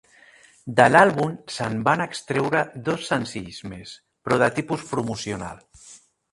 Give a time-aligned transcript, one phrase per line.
[0.79, 5.65] De l'àlbum se'n van extreure dos senzills més però de tipus promocional.